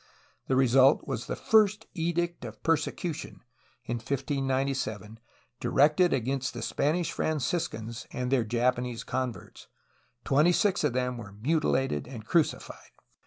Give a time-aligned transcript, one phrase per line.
[0.47, 3.41] The result was the first edict of persecution,
[3.85, 5.19] in 1597,
[5.59, 9.67] directed against the Spanish Franciscans and their Japanese con verts.
[10.23, 12.89] Twenty six of them were mutilated and crucified.